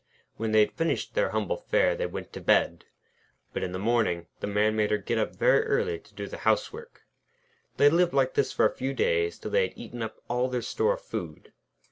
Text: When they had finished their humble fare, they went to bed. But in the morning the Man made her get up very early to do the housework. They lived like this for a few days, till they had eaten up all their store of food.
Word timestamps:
When 0.37 0.51
they 0.51 0.61
had 0.61 0.71
finished 0.71 1.13
their 1.13 1.29
humble 1.29 1.57
fare, 1.57 1.95
they 1.95 2.07
went 2.07 2.33
to 2.33 2.41
bed. 2.41 2.85
But 3.53 3.61
in 3.61 3.71
the 3.71 3.77
morning 3.77 4.25
the 4.39 4.47
Man 4.47 4.75
made 4.75 4.89
her 4.89 4.97
get 4.97 5.19
up 5.19 5.35
very 5.35 5.61
early 5.63 5.99
to 5.99 6.15
do 6.15 6.25
the 6.27 6.39
housework. 6.39 7.03
They 7.77 7.87
lived 7.87 8.11
like 8.11 8.33
this 8.33 8.51
for 8.51 8.65
a 8.65 8.75
few 8.75 8.95
days, 8.95 9.37
till 9.37 9.51
they 9.51 9.67
had 9.67 9.77
eaten 9.77 10.01
up 10.01 10.19
all 10.27 10.47
their 10.49 10.63
store 10.63 10.95
of 10.95 11.01
food. 11.01 11.53